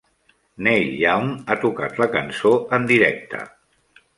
Neil 0.67 0.87
Young 1.01 1.29
ha 1.51 1.57
tocat 1.65 2.01
la 2.05 2.09
cançó 2.17 2.55
en 2.79 2.89
directe. 2.93 3.45